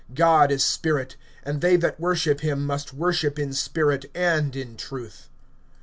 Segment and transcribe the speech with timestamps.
[0.11, 5.29] (24)God is spirit; and they that worship him, must worship in spirit and in truth.